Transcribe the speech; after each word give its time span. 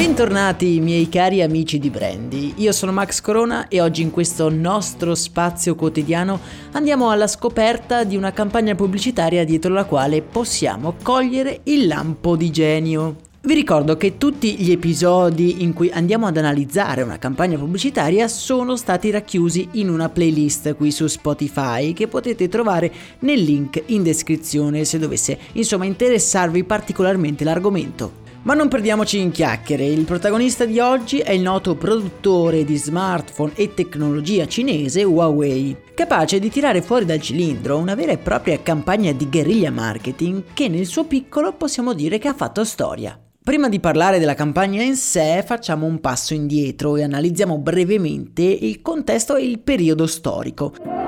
Bentornati 0.00 0.80
miei 0.80 1.10
cari 1.10 1.42
amici 1.42 1.78
di 1.78 1.90
Brandy, 1.90 2.54
io 2.56 2.72
sono 2.72 2.90
Max 2.90 3.20
Corona 3.20 3.68
e 3.68 3.82
oggi 3.82 4.00
in 4.00 4.10
questo 4.10 4.48
nostro 4.48 5.14
spazio 5.14 5.74
quotidiano 5.74 6.40
andiamo 6.72 7.10
alla 7.10 7.26
scoperta 7.26 8.02
di 8.04 8.16
una 8.16 8.32
campagna 8.32 8.74
pubblicitaria 8.74 9.44
dietro 9.44 9.74
la 9.74 9.84
quale 9.84 10.22
possiamo 10.22 10.94
cogliere 11.02 11.60
il 11.64 11.86
lampo 11.86 12.34
di 12.34 12.50
genio. 12.50 13.16
Vi 13.42 13.52
ricordo 13.52 13.98
che 13.98 14.16
tutti 14.16 14.56
gli 14.56 14.70
episodi 14.70 15.62
in 15.62 15.74
cui 15.74 15.90
andiamo 15.90 16.26
ad 16.26 16.38
analizzare 16.38 17.02
una 17.02 17.18
campagna 17.18 17.58
pubblicitaria 17.58 18.26
sono 18.26 18.76
stati 18.76 19.10
racchiusi 19.10 19.68
in 19.72 19.90
una 19.90 20.08
playlist 20.08 20.76
qui 20.76 20.90
su 20.92 21.06
Spotify 21.08 21.92
che 21.92 22.08
potete 22.08 22.48
trovare 22.48 22.90
nel 23.18 23.42
link 23.42 23.82
in 23.88 24.02
descrizione 24.02 24.86
se 24.86 24.98
dovesse 24.98 25.38
insomma 25.52 25.84
interessarvi 25.84 26.64
particolarmente 26.64 27.44
l'argomento. 27.44 28.28
Ma 28.42 28.54
non 28.54 28.68
perdiamoci 28.68 29.18
in 29.18 29.32
chiacchiere, 29.32 29.84
il 29.84 30.06
protagonista 30.06 30.64
di 30.64 30.80
oggi 30.80 31.18
è 31.18 31.32
il 31.32 31.42
noto 31.42 31.74
produttore 31.74 32.64
di 32.64 32.76
smartphone 32.76 33.52
e 33.54 33.74
tecnologia 33.74 34.46
cinese 34.46 35.04
Huawei, 35.04 35.76
capace 35.92 36.38
di 36.38 36.48
tirare 36.48 36.80
fuori 36.80 37.04
dal 37.04 37.20
cilindro 37.20 37.76
una 37.76 37.94
vera 37.94 38.12
e 38.12 38.18
propria 38.18 38.62
campagna 38.62 39.12
di 39.12 39.28
guerriglia 39.28 39.70
marketing 39.70 40.42
che 40.54 40.68
nel 40.68 40.86
suo 40.86 41.04
piccolo 41.04 41.52
possiamo 41.52 41.92
dire 41.92 42.16
che 42.16 42.28
ha 42.28 42.34
fatto 42.34 42.64
storia. 42.64 43.20
Prima 43.42 43.68
di 43.68 43.78
parlare 43.78 44.18
della 44.18 44.34
campagna 44.34 44.82
in 44.82 44.96
sé, 44.96 45.42
facciamo 45.46 45.84
un 45.84 46.00
passo 46.00 46.32
indietro 46.32 46.96
e 46.96 47.02
analizziamo 47.02 47.58
brevemente 47.58 48.42
il 48.42 48.80
contesto 48.80 49.36
e 49.36 49.44
il 49.44 49.58
periodo 49.58 50.06
storico. 50.06 50.99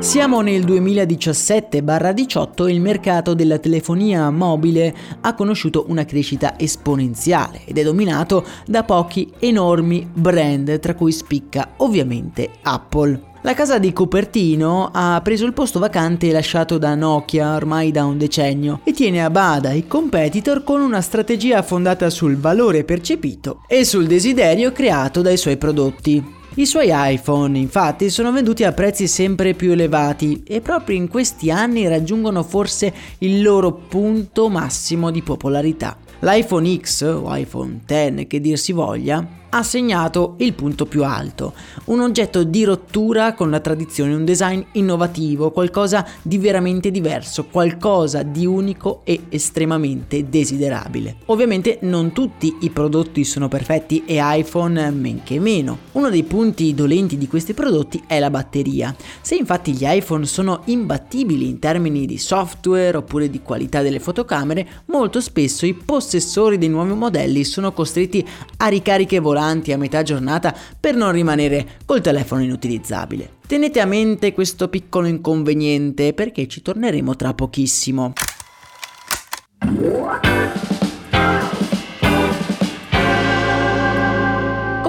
Siamo 0.00 0.42
nel 0.42 0.64
2017-18 0.64 2.68
e 2.68 2.72
il 2.72 2.80
mercato 2.80 3.34
della 3.34 3.58
telefonia 3.58 4.30
mobile 4.30 4.94
ha 5.20 5.34
conosciuto 5.34 5.86
una 5.88 6.04
crescita 6.04 6.56
esponenziale 6.56 7.62
ed 7.64 7.78
è 7.78 7.82
dominato 7.82 8.46
da 8.64 8.84
pochi 8.84 9.28
enormi 9.40 10.08
brand, 10.10 10.78
tra 10.78 10.94
cui 10.94 11.10
spicca 11.10 11.72
ovviamente 11.78 12.48
Apple. 12.62 13.22
La 13.42 13.54
casa 13.54 13.78
di 13.78 13.92
Cupertino 13.92 14.90
ha 14.92 15.20
preso 15.22 15.44
il 15.44 15.52
posto 15.52 15.80
vacante 15.80 16.30
lasciato 16.30 16.78
da 16.78 16.94
Nokia 16.94 17.56
ormai 17.56 17.90
da 17.90 18.04
un 18.04 18.18
decennio 18.18 18.80
e 18.84 18.92
tiene 18.92 19.24
a 19.24 19.30
bada 19.30 19.72
i 19.72 19.88
competitor 19.88 20.62
con 20.62 20.80
una 20.80 21.00
strategia 21.00 21.60
fondata 21.62 22.08
sul 22.08 22.36
valore 22.36 22.84
percepito 22.84 23.62
e 23.66 23.84
sul 23.84 24.06
desiderio 24.06 24.70
creato 24.70 25.22
dai 25.22 25.36
suoi 25.36 25.56
prodotti. 25.56 26.37
I 26.58 26.66
suoi 26.66 26.88
iPhone 26.90 27.56
infatti 27.56 28.10
sono 28.10 28.32
venduti 28.32 28.64
a 28.64 28.72
prezzi 28.72 29.06
sempre 29.06 29.54
più 29.54 29.70
elevati 29.70 30.42
e 30.44 30.60
proprio 30.60 30.96
in 30.96 31.06
questi 31.06 31.52
anni 31.52 31.86
raggiungono 31.86 32.42
forse 32.42 32.92
il 33.18 33.42
loro 33.42 33.72
punto 33.72 34.48
massimo 34.48 35.12
di 35.12 35.22
popolarità. 35.22 35.96
L'iPhone 36.18 36.80
X 36.80 37.02
o 37.02 37.32
iPhone 37.32 37.82
X 37.86 38.26
che 38.26 38.40
dir 38.40 38.58
si 38.58 38.72
voglia 38.72 39.24
ha 39.50 39.62
segnato 39.62 40.34
il 40.38 40.52
punto 40.52 40.84
più 40.84 41.04
alto, 41.04 41.54
un 41.84 42.00
oggetto 42.00 42.44
di 42.44 42.64
rottura 42.64 43.32
con 43.32 43.50
la 43.50 43.60
tradizione, 43.60 44.14
un 44.14 44.24
design 44.24 44.60
innovativo, 44.72 45.50
qualcosa 45.50 46.06
di 46.20 46.38
veramente 46.38 46.90
diverso, 46.90 47.46
qualcosa 47.46 48.22
di 48.22 48.44
unico 48.44 49.00
e 49.04 49.22
estremamente 49.30 50.28
desiderabile. 50.28 51.16
Ovviamente 51.26 51.78
non 51.82 52.12
tutti 52.12 52.56
i 52.60 52.70
prodotti 52.70 53.24
sono 53.24 53.48
perfetti 53.48 54.04
e 54.04 54.18
iPhone 54.20 54.90
men 54.90 55.22
che 55.22 55.40
meno. 55.40 55.78
Uno 55.92 56.10
dei 56.10 56.24
punti 56.24 56.74
dolenti 56.74 57.16
di 57.16 57.26
questi 57.26 57.54
prodotti 57.54 58.02
è 58.06 58.18
la 58.18 58.30
batteria. 58.30 58.94
Se 59.22 59.34
infatti 59.34 59.72
gli 59.72 59.84
iPhone 59.84 60.26
sono 60.26 60.62
imbattibili 60.66 61.48
in 61.48 61.58
termini 61.58 62.04
di 62.04 62.18
software 62.18 62.98
oppure 62.98 63.30
di 63.30 63.40
qualità 63.40 63.80
delle 63.80 64.00
fotocamere, 64.00 64.66
molto 64.86 65.20
spesso 65.20 65.64
i 65.64 65.74
possessori 65.74 66.58
dei 66.58 66.68
nuovi 66.68 66.92
modelli 66.92 67.44
sono 67.44 67.72
costretti 67.72 68.26
a 68.58 68.66
ricariche 68.66 69.18
volanti 69.18 69.36
volanti 69.38 69.72
a 69.72 69.78
metà 69.78 70.02
giornata 70.02 70.52
per 70.78 70.96
non 70.96 71.12
rimanere 71.12 71.78
col 71.84 72.00
telefono 72.00 72.42
inutilizzabile. 72.42 73.36
Tenete 73.46 73.80
a 73.80 73.86
mente 73.86 74.32
questo 74.32 74.68
piccolo 74.68 75.06
inconveniente 75.06 76.12
perché 76.12 76.48
ci 76.48 76.60
torneremo 76.60 77.14
tra 77.14 77.32
pochissimo. 77.34 78.12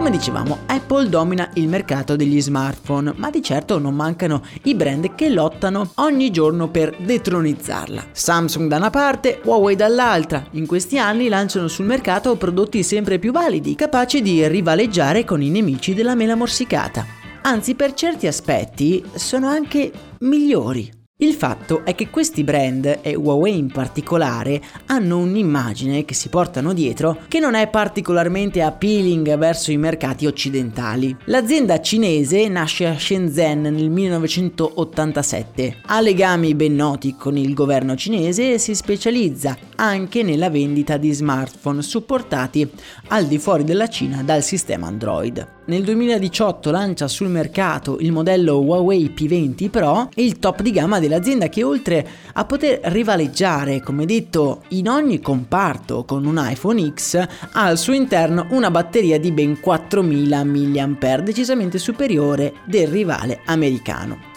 Come 0.10 0.22
dicevamo, 0.22 0.58
Apple 0.66 1.08
domina 1.08 1.52
il 1.54 1.68
mercato 1.68 2.16
degli 2.16 2.42
smartphone, 2.42 3.14
ma 3.18 3.30
di 3.30 3.44
certo 3.44 3.78
non 3.78 3.94
mancano 3.94 4.42
i 4.64 4.74
brand 4.74 5.14
che 5.14 5.30
lottano 5.30 5.92
ogni 5.98 6.32
giorno 6.32 6.68
per 6.68 6.98
detronizzarla. 6.98 8.08
Samsung 8.12 8.68
da 8.68 8.78
una 8.78 8.90
parte, 8.90 9.40
Huawei 9.44 9.76
dall'altra. 9.76 10.44
In 10.54 10.66
questi 10.66 10.98
anni 10.98 11.28
lanciano 11.28 11.68
sul 11.68 11.86
mercato 11.86 12.36
prodotti 12.38 12.82
sempre 12.82 13.20
più 13.20 13.32
validi, 13.32 13.76
capaci 13.76 14.24
di 14.24 14.48
rivaleggiare 14.48 15.24
con 15.26 15.44
i 15.44 15.50
nemici 15.52 15.94
della 15.94 16.16
mela 16.16 16.34
morsicata. 16.34 17.06
Anzi, 17.44 17.76
per 17.76 17.94
certi 17.94 18.26
aspetti 18.26 19.04
sono 19.14 19.46
anche 19.48 19.92
migliori. 20.22 20.99
Il 21.22 21.34
fatto 21.34 21.84
è 21.84 21.96
che 21.96 22.10
questi 22.10 22.46
brand, 22.46 23.00
e 23.02 23.14
Huawei 23.14 23.58
in 23.58 23.70
particolare, 23.70 24.62
hanno 24.86 25.18
un'immagine 25.18 26.06
che 26.06 26.14
si 26.14 26.30
portano 26.30 26.72
dietro 26.72 27.24
che 27.28 27.42
non 27.42 27.56
è 27.56 27.68
particolarmente 27.68 28.62
appealing 28.62 29.38
verso 29.38 29.70
i 29.74 29.76
mercati 29.76 30.26
occidentali. 30.28 31.14
L'azienda 31.26 31.82
cinese 31.82 32.48
nasce 32.48 32.88
a 32.88 32.98
Shenzhen 32.98 33.64
nel 33.64 33.90
1987, 33.90 35.80
ha 35.88 36.00
legami 36.00 36.56
ben 36.56 36.76
noti 36.76 37.14
con 37.18 37.36
il 37.36 37.54
governo 37.54 37.98
cinese 37.98 38.54
e 38.54 38.58
si 38.58 38.74
specializza 38.74 39.58
anche 39.76 40.24
nella 40.24 40.50
vendita 40.50 40.96
di 40.96 41.12
smartphone 41.12 41.82
supportati 41.82 42.66
al 43.10 43.26
di 43.26 43.40
fuori 43.40 43.66
della 43.66 43.88
Cina 43.88 44.24
dal 44.24 44.42
sistema 44.42 44.88
Android. 44.88 45.59
Nel 45.70 45.84
2018 45.84 46.72
lancia 46.72 47.08
sul 47.08 47.28
mercato 47.28 47.98
il 48.00 48.12
modello 48.12 48.60
Huawei 48.60 49.14
P20 49.16 49.70
Pro, 49.70 50.10
il 50.16 50.40
top 50.40 50.64
di 50.64 50.72
gamma 50.72 50.98
dell'azienda 50.98 51.48
che 51.48 51.62
oltre 51.62 52.08
a 52.34 52.44
poter 52.44 52.80
rivaleggiare, 52.86 53.80
come 53.80 54.08
detto, 54.08 54.64
in 54.70 54.90
ogni 54.90 55.20
comparto 55.20 56.06
con 56.06 56.26
un 56.26 56.44
iPhone 56.44 56.92
X, 56.92 57.18
ha 57.18 57.66
al 57.66 57.78
suo 57.78 57.94
interno 57.94 58.48
una 58.50 58.72
batteria 58.72 59.20
di 59.20 59.32
ben 59.32 59.60
4000 59.60 60.44
mAh, 60.44 61.22
decisamente 61.22 61.78
superiore 61.78 62.54
del 62.66 62.88
rivale 62.88 63.42
americano. 63.46 64.29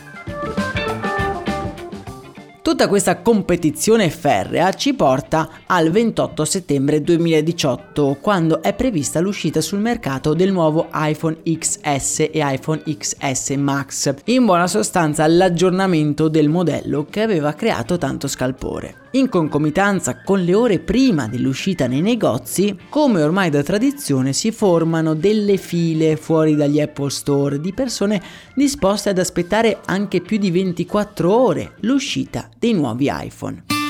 Tutta 2.73 2.89
questa 2.89 3.21
competizione 3.21 4.09
ferrea 4.09 4.73
ci 4.73 4.95
porta 4.95 5.47
al 5.67 5.91
28 5.91 6.43
settembre 6.47 7.03
2018, 7.03 8.17
quando 8.19 8.63
è 8.63 8.73
prevista 8.73 9.21
l'uscita 9.21 9.61
sul 9.61 9.79
mercato 9.79 10.33
del 10.33 10.51
nuovo 10.51 10.89
iPhone 10.91 11.37
XS 11.43 12.21
e 12.21 12.41
iPhone 12.43 12.83
XS 12.83 13.51
Max, 13.59 14.15
in 14.25 14.47
buona 14.47 14.67
sostanza 14.69 15.27
l'aggiornamento 15.27 16.29
del 16.29 16.49
modello 16.49 17.05
che 17.11 17.21
aveva 17.21 17.53
creato 17.53 17.99
tanto 17.99 18.27
scalpore. 18.27 19.02
In 19.15 19.29
concomitanza 19.29 20.23
con 20.23 20.43
le 20.43 20.55
ore 20.55 20.79
prima 20.79 21.29
dell'uscita 21.29 21.87
nei 21.87 22.01
negozi, 22.01 22.75
come 22.89 23.23
ormai 23.23 23.51
da 23.51 23.63
tradizione, 23.63 24.33
si 24.33 24.51
formano 24.53 25.13
delle 25.13 25.59
file 25.59 26.17
fuori 26.17 26.55
dagli 26.55 26.81
Apple 26.81 27.11
Store 27.11 27.61
di 27.61 27.75
persone 27.75 28.23
disposte 28.55 29.11
ad 29.11 29.19
aspettare 29.19 29.81
anche 29.85 30.23
più 30.23 30.39
di 30.39 30.51
24 30.51 31.31
ore 31.31 31.75
l'uscita 31.81 32.49
dei 32.59 32.73
nuovi 32.73 33.11
iPhone. 33.13 33.82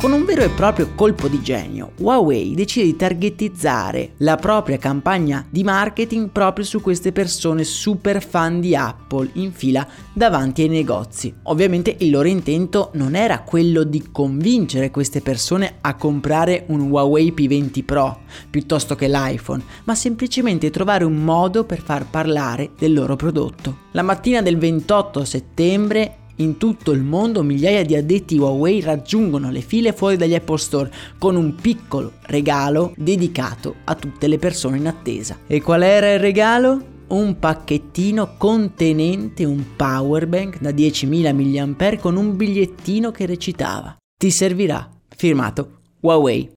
Con 0.00 0.12
un 0.12 0.24
vero 0.24 0.42
e 0.42 0.48
proprio 0.48 0.94
colpo 0.94 1.28
di 1.28 1.42
genio, 1.42 1.92
Huawei 1.98 2.54
decide 2.54 2.86
di 2.86 2.96
targetizzare 2.96 4.12
la 4.20 4.36
propria 4.36 4.78
campagna 4.78 5.44
di 5.46 5.62
marketing 5.62 6.30
proprio 6.30 6.64
su 6.64 6.80
queste 6.80 7.12
persone 7.12 7.64
super 7.64 8.24
fan 8.24 8.60
di 8.60 8.74
Apple 8.74 9.28
in 9.34 9.52
fila 9.52 9.86
davanti 10.14 10.62
ai 10.62 10.68
negozi. 10.68 11.34
Ovviamente 11.42 11.96
il 11.98 12.08
loro 12.08 12.28
intento 12.28 12.92
non 12.94 13.14
era 13.14 13.40
quello 13.42 13.82
di 13.84 14.08
convincere 14.10 14.90
queste 14.90 15.20
persone 15.20 15.76
a 15.82 15.94
comprare 15.96 16.64
un 16.68 16.80
Huawei 16.88 17.34
P20 17.36 17.84
Pro 17.84 18.20
piuttosto 18.48 18.94
che 18.94 19.06
l'iPhone, 19.06 19.62
ma 19.84 19.94
semplicemente 19.94 20.70
trovare 20.70 21.04
un 21.04 21.16
modo 21.16 21.64
per 21.64 21.82
far 21.82 22.08
parlare 22.08 22.70
del 22.78 22.94
loro 22.94 23.16
prodotto. 23.16 23.88
La 23.90 24.02
mattina 24.02 24.40
del 24.40 24.56
28 24.56 25.26
settembre 25.26 26.19
in 26.40 26.56
tutto 26.56 26.92
il 26.92 27.02
mondo 27.02 27.42
migliaia 27.42 27.84
di 27.84 27.94
addetti 27.94 28.38
Huawei 28.38 28.80
raggiungono 28.80 29.50
le 29.50 29.60
file 29.60 29.92
fuori 29.92 30.16
dagli 30.16 30.34
Apple 30.34 30.58
Store 30.58 30.90
con 31.18 31.36
un 31.36 31.54
piccolo 31.54 32.12
regalo 32.22 32.92
dedicato 32.96 33.76
a 33.84 33.94
tutte 33.94 34.26
le 34.26 34.38
persone 34.38 34.78
in 34.78 34.86
attesa. 34.86 35.38
E 35.46 35.60
qual 35.60 35.82
era 35.82 36.12
il 36.12 36.20
regalo? 36.20 36.98
Un 37.08 37.38
pacchettino 37.38 38.36
contenente 38.36 39.44
un 39.44 39.74
power 39.74 40.26
bank 40.26 40.60
da 40.60 40.70
10.000 40.70 41.74
mAh 41.76 41.98
con 41.98 42.16
un 42.16 42.36
bigliettino 42.36 43.10
che 43.10 43.26
recitava 43.26 43.96
Ti 44.16 44.30
servirà, 44.30 44.88
firmato 45.08 45.80
Huawei. 46.00 46.52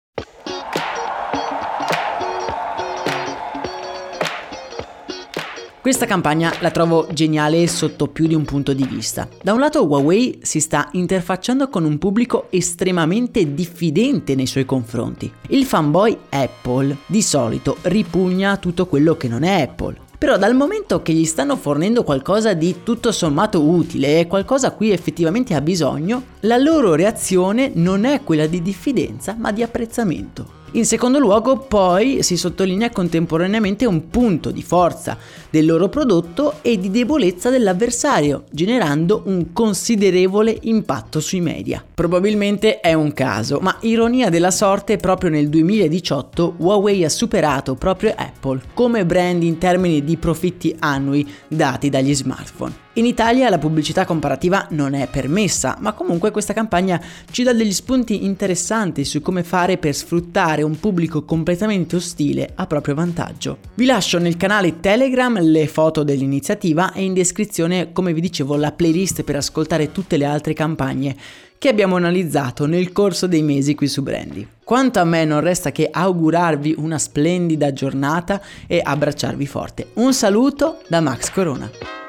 Questa 5.83 6.05
campagna 6.05 6.53
la 6.61 6.71
trovo 6.71 7.07
geniale 7.11 7.67
sotto 7.67 8.07
più 8.07 8.25
di 8.25 8.33
un 8.33 8.45
punto 8.45 8.71
di 8.71 8.85
vista. 8.85 9.27
Da 9.41 9.51
un 9.51 9.59
lato 9.59 9.85
Huawei 9.85 10.39
si 10.41 10.61
sta 10.61 10.87
interfacciando 10.93 11.67
con 11.67 11.83
un 11.83 11.97
pubblico 11.97 12.47
estremamente 12.51 13.53
diffidente 13.53 14.33
nei 14.33 14.47
suoi 14.47 14.63
confronti. 14.63 15.29
Il 15.49 15.65
fanboy 15.65 16.17
Apple 16.29 16.99
di 17.05 17.21
solito 17.21 17.79
ripugna 17.81 18.55
tutto 18.55 18.87
quello 18.87 19.17
che 19.17 19.27
non 19.27 19.43
è 19.43 19.63
Apple. 19.63 19.97
Però 20.17 20.37
dal 20.37 20.55
momento 20.55 21.01
che 21.01 21.11
gli 21.11 21.25
stanno 21.25 21.57
fornendo 21.57 22.05
qualcosa 22.05 22.53
di 22.53 22.77
tutto 22.83 23.11
sommato 23.11 23.61
utile 23.61 24.25
qualcosa 24.25 24.67
a 24.67 24.71
cui 24.71 24.91
effettivamente 24.91 25.53
ha 25.53 25.59
bisogno, 25.59 26.23
la 26.43 26.55
loro 26.55 26.95
reazione 26.95 27.71
non 27.73 28.05
è 28.05 28.23
quella 28.23 28.47
di 28.47 28.61
diffidenza 28.61 29.35
ma 29.37 29.51
di 29.51 29.61
apprezzamento. 29.61 30.61
In 30.75 30.85
secondo 30.85 31.19
luogo 31.19 31.57
poi 31.57 32.23
si 32.23 32.35
sottolinea 32.35 32.89
contemporaneamente 32.89 33.85
un 33.85 34.09
punto 34.09 34.49
di 34.49 34.63
forza 34.63 35.19
del 35.51 35.67
loro 35.67 35.87
prodotto 35.87 36.55
e 36.63 36.79
di 36.79 36.89
debolezza 36.89 37.51
dell'avversario, 37.51 38.45
generando 38.49 39.21
un 39.25 39.53
considerevole 39.53 40.57
impatto 40.61 41.19
sui 41.19 41.41
media. 41.41 41.83
Probabilmente 41.93 42.79
è 42.79 42.93
un 42.93 43.13
caso, 43.13 43.59
ma 43.59 43.77
ironia 43.81 44.31
della 44.31 44.49
sorte 44.49 44.97
proprio 44.97 45.29
nel 45.29 45.47
2018 45.47 46.55
Huawei 46.57 47.03
ha 47.03 47.09
superato 47.09 47.75
proprio 47.75 48.15
Apple 48.17 48.61
come 48.73 49.05
brand 49.05 49.43
in 49.43 49.59
termini 49.59 50.03
di 50.03 50.17
profitti 50.17 50.75
annui 50.79 51.31
dati 51.47 51.89
dagli 51.89 52.15
smartphone. 52.15 52.82
In 52.95 53.07
Italia 53.07 53.49
la 53.49 53.57
pubblicità 53.57 54.05
comparativa 54.05 54.67
non 54.69 54.93
è 54.93 55.07
permessa, 55.07 55.77
ma 55.79 55.93
comunque 55.93 56.29
questa 56.29 56.53
campagna 56.53 57.01
ci 57.31 57.41
dà 57.41 57.51
degli 57.51 57.71
spunti 57.71 58.23
interessanti 58.23 59.03
su 59.03 59.19
come 59.19 59.41
fare 59.41 59.79
per 59.79 59.95
sfruttare 59.95 60.61
un 60.61 60.79
pubblico 60.79 61.23
completamente 61.23 61.95
ostile 61.95 62.51
a 62.53 62.67
proprio 62.67 62.93
vantaggio. 62.93 63.57
Vi 63.73 63.85
lascio 63.85 64.19
nel 64.19 64.37
canale 64.37 64.79
Telegram 64.79 65.41
le 65.41 65.65
foto 65.65 66.03
dell'iniziativa 66.03 66.93
e 66.93 67.03
in 67.03 67.15
descrizione, 67.15 67.91
come 67.93 68.13
vi 68.13 68.21
dicevo, 68.21 68.55
la 68.57 68.71
playlist 68.71 69.23
per 69.23 69.37
ascoltare 69.37 69.91
tutte 69.91 70.15
le 70.15 70.25
altre 70.25 70.53
campagne 70.53 71.15
che 71.57 71.69
abbiamo 71.69 71.95
analizzato 71.95 72.67
nel 72.67 72.91
corso 72.91 73.25
dei 73.25 73.41
mesi 73.41 73.73
qui 73.73 73.87
su 73.87 74.03
Brandy. 74.03 74.47
Quanto 74.63 74.99
a 74.99 75.03
me 75.03 75.25
non 75.25 75.39
resta 75.39 75.71
che 75.71 75.89
augurarvi 75.91 76.75
una 76.77 76.99
splendida 76.99 77.73
giornata 77.73 78.39
e 78.67 78.81
abbracciarvi 78.83 79.47
forte. 79.47 79.87
Un 79.93 80.13
saluto 80.13 80.81
da 80.87 81.01
Max 81.01 81.31
Corona. 81.31 82.02